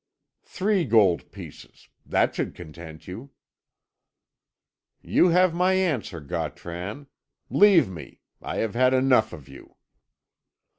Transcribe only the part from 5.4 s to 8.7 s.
my answer, Gautran. Leave me, I